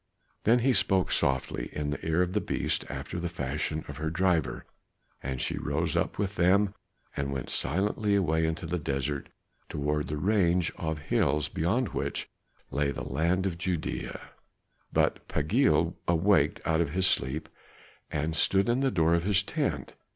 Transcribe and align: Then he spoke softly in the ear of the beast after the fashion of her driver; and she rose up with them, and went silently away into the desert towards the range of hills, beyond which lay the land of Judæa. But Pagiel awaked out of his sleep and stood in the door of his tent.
Then 0.45 0.57
he 0.61 0.73
spoke 0.73 1.11
softly 1.11 1.69
in 1.71 1.91
the 1.91 2.03
ear 2.03 2.23
of 2.23 2.33
the 2.33 2.41
beast 2.41 2.85
after 2.89 3.19
the 3.19 3.29
fashion 3.29 3.85
of 3.87 3.97
her 3.97 4.09
driver; 4.09 4.65
and 5.21 5.39
she 5.39 5.59
rose 5.59 5.95
up 5.95 6.17
with 6.17 6.37
them, 6.37 6.73
and 7.15 7.31
went 7.31 7.51
silently 7.51 8.15
away 8.15 8.47
into 8.47 8.65
the 8.65 8.79
desert 8.79 9.29
towards 9.69 10.09
the 10.09 10.17
range 10.17 10.71
of 10.75 10.97
hills, 10.97 11.49
beyond 11.49 11.89
which 11.89 12.27
lay 12.71 12.89
the 12.89 13.03
land 13.07 13.45
of 13.45 13.59
Judæa. 13.59 14.19
But 14.91 15.27
Pagiel 15.27 15.93
awaked 16.07 16.61
out 16.65 16.81
of 16.81 16.89
his 16.93 17.05
sleep 17.05 17.47
and 18.09 18.35
stood 18.35 18.69
in 18.69 18.79
the 18.79 18.89
door 18.89 19.13
of 19.13 19.21
his 19.23 19.43
tent. 19.43 19.93